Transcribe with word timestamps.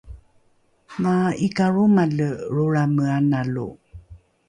maa’ikalromale 1.01 2.29
lrolrame 2.53 3.05
analo 3.17 3.67